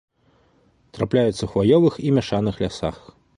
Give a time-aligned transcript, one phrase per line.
[0.97, 2.97] Трапляюцца ў хваёвых і мяшаных лясах.